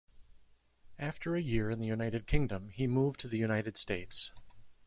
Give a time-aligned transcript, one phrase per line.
[0.97, 4.33] After a year in the United Kingdom, he moved to the United States.